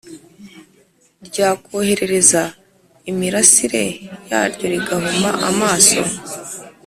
ryakohereza 1.27 2.41
imirasire 3.09 3.83
yaryo, 4.29 4.65
rigahuma 4.73 5.29
amaso. 5.49 6.01